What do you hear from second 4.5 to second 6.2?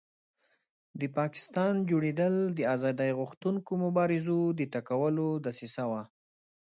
د ټکولو دسیسه وه.